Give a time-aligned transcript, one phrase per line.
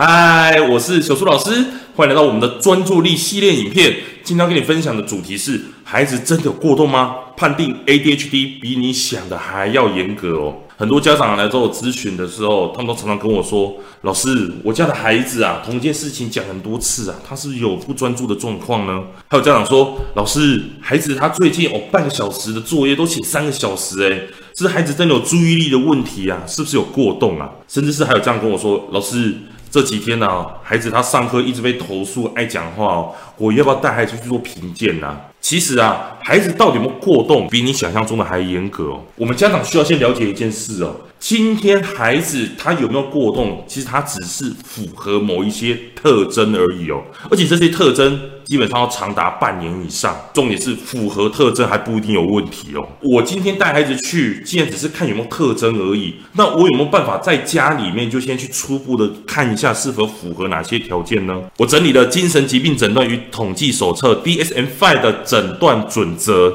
[0.00, 1.50] 嗨，我是小苏老师，
[1.96, 3.96] 欢迎来到我们的专注力系列影片。
[4.22, 7.16] 今天要跟你分享的主题是：孩子真的有过动吗？
[7.36, 10.54] 判定 ADHD 比你想的还要严格哦。
[10.76, 26.40] 很多家长来找我咨询的时候，他们都常常跟我说：“老师，我家的孩子啊，同一件事情讲很多次啊，他是有不专注的状况呢。”还有家长说：“老师，孩子他最近哦，半个小时的作业都写三个小时，诶，是孩子真的有注意力的问题啊？
[26.46, 29.34] 是不是有过动啊？”甚至是还有这样跟我说：“老师。”
[29.70, 35.20] 这几天呢、孩子他上课一直被投诉爱讲话，我要不要带孩子去做评鉴呢？
[35.48, 39.02] 其实啊，孩子到底有没有过动，比你想象中的还严格哦。
[39.16, 40.94] 我们家长需要先了解一件事哦。
[41.18, 43.64] 今天孩子他有没有过动？
[43.66, 50.14] 其实他只是符合某一些特征而已哦，而且这些特征基本上要长达半年以上。
[50.32, 52.86] 重点是符合特征还不一定有问题哦。
[53.00, 61.42] 我今天带孩子去，既然只是看有没有特征而已，那我有没有办法在家里面就先去初步的看一下是否符合哪些条件呢？
[61.56, 66.52] 我整理了《精神疾病诊断与统计手册》（DSM-5） 的诊诊断准则。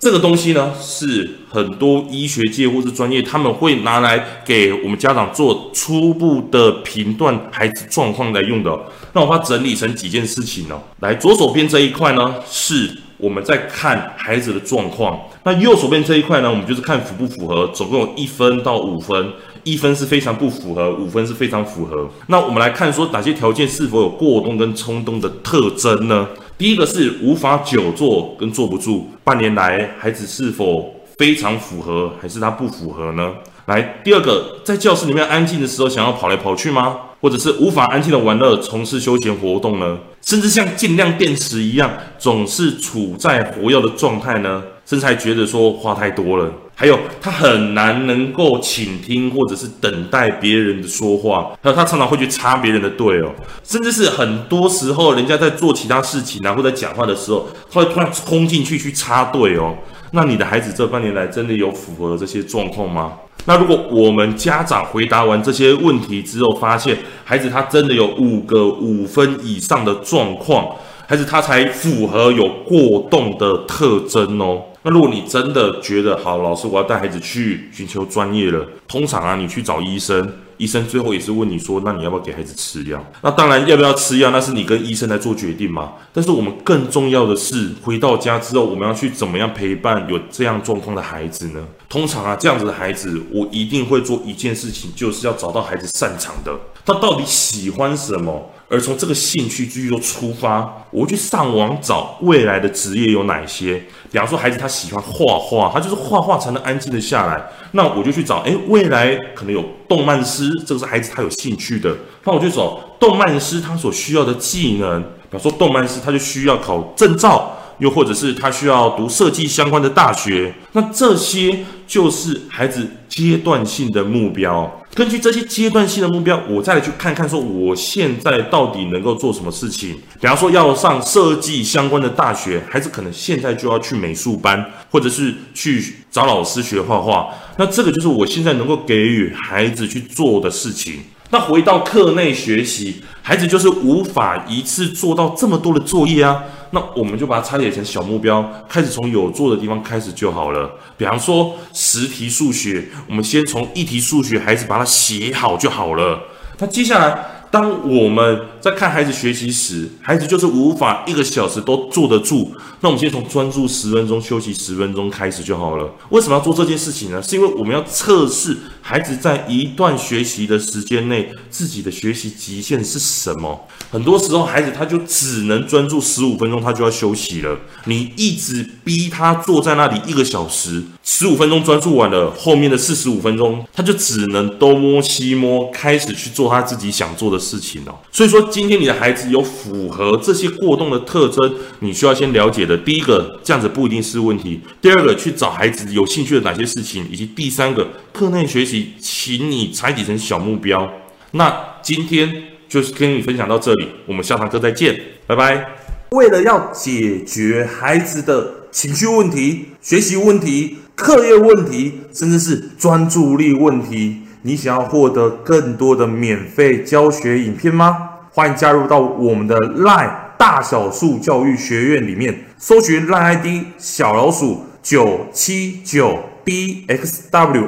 [0.00, 8.78] 这个东西呢，是很多医学界或是专业他们会拿来给我们家长做初步的评断孩子状况来用的。
[9.14, 10.78] 那我把它整理成几件事情呢？
[11.00, 22.06] 来，左手边这一块呢，是我们在看孩子的状况；那右手边这一块呢，我们就是看符不符合，总共有一分到五分，一分是非常不符合，五分是非常符合。
[22.26, 26.28] 那我们来看说哪些条件是否有过动跟冲动的特征呢？
[26.56, 33.34] 第一个是无法久坐跟坐不住，半年来孩子是否非常符合，还是他不符合呢？
[33.66, 36.96] 来，第二个，在教室里面安静的时候，想要跑来跑去吗？
[37.22, 39.98] 或者是无法安静的玩乐，从事休闲活动呢？
[40.20, 44.62] 甚至像尽量电池一样，总是处在活跃的状态呢？
[44.84, 46.52] 甚至还觉得说话太多了。
[46.74, 59.74] 还有他很难能够倾听或者是等待别人的说话，还有他常常会去插别人的队哦，甚至是很多时候人家在做其他事情啊，或者讲话的时候，他会突然冲进去去插队哦。
[60.10, 63.12] 那你的孩子这半年来真的有符合这些状况吗？
[63.46, 70.74] 那如果我们家长回答完这些问题之后，发现孩子他真的有五个五分以上的状况，
[71.06, 74.62] 孩子他才符合有过动的特征哦。
[74.82, 78.66] 那如果你真的觉得好，老师，我要带孩子去寻求专业了。
[78.88, 80.30] 通常啊，你去找医生，
[80.64, 83.04] 医生最后也是问你说，那你要不要给孩子吃药？
[83.20, 85.92] 那当然，要不要吃药，那是你跟医生来做决定嘛。
[86.10, 91.60] 但是我们更重要的是，回到家之后，我们要去怎么样陪伴有这样状况的孩子呢？
[91.86, 96.50] 通常啊，这样子的孩子，我一定会做一件事情，就是要找到孩子擅长的，
[96.86, 98.50] 他到底喜欢什么。
[98.74, 103.80] 而从这个兴趣继续做出发，我会去上网找未来的职业有哪些。
[104.10, 107.40] 比方说，孩子他喜欢画画，他就是画画才能安静的下来。
[107.70, 111.96] 那我就去找，诶，未来可能有动漫师，这个是孩子他有兴趣的。
[112.24, 115.00] 那我就找动漫师他所需要的技能。
[115.30, 117.56] 比方说，动漫师他就需要考证照。
[117.78, 124.80] 又或者是他需要读设计相关的大学，那这些就是孩子阶段性的目标。
[124.94, 129.96] 根据这些阶段性的目标，我再来去看看，说我现在到底能够做什么事情。
[130.20, 137.28] 比方说要上设计相关的大学，孩子可能现在就要去美术班，或者是去找老师学画画。
[137.56, 141.00] 那这个就是我现在能够给予孩子去做的事情。
[141.30, 146.40] 那回到课内学习，孩子就是无法一次做到这么多的作业啊。
[146.74, 150.70] 那我们就把它拆解成小目标，开始从有做的地方开始就好了。
[150.96, 156.20] 比方说十题数学，我们先从一题数学，孩子把它写好就好了。
[156.58, 157.26] 那接下来。
[157.54, 162.50] 当我们在看孩子学习时，孩子就是无法一个小时都坐得住。
[162.80, 165.88] 那我们先从专注十分钟、休息十分钟开始就好了。
[166.08, 167.22] 为什么要做这件事情呢？
[167.22, 173.68] 是因为我们要测试孩子在一段学习的时间内自己的学习极限是什么。
[173.88, 177.56] 很多时候，孩子他就只能专注十五分钟，他就要休息了。
[177.84, 192.76] 你一直逼他坐在那里一个小时，十五分钟专注完了，后面的四十五分钟他就只能东摸西摸，开始去做他自己想做的事情哦，所以说今天你的孩子有符合这些过动的特征，你需要先了解的。
[192.78, 200.90] 第一个，这样子不一定是问题；第二个，去找孩子有兴趣的哪些事情，以及第三个，课内学习，请你拆解成小目标。
[201.32, 205.66] 那今天就是跟你分享到这里，我们下堂课再见，拜拜。
[206.10, 214.18] 为了要解决孩子的情绪问题、学习问题、课业问题，甚至是专注力问题。
[214.46, 218.10] 你想要获得更多的免费教学影片吗？
[218.30, 223.46] 欢迎加入到我们的 LINE 大小数教育学院里面，搜寻 LINE ID
[223.78, 227.64] 小老鼠九七九 dxwrf，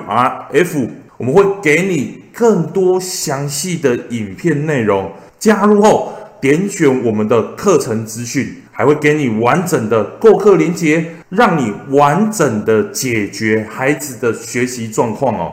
[1.16, 5.10] 我们会给你更多详细的影片内容。
[5.38, 6.12] 加入后，
[6.42, 15.52] 点选我们的课程资讯，还会给你完整的购课链接，让你完整的解决孩子的学习状况哦。